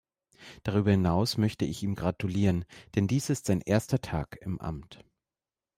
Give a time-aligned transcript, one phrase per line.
[0.63, 2.65] Darüber hinaus möchte ich ihm gratulieren,
[2.95, 5.05] denn dies ist sein erster Tag im Amt.